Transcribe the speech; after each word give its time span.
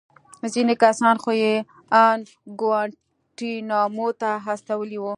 ځينې 0.53 0.73
کسان 0.83 1.15
خو 1.23 1.31
يې 1.43 1.55
ان 2.03 2.19
گوانټانامو 2.59 4.07
ته 4.21 4.31
استولي 4.53 4.97
وو. 4.99 5.09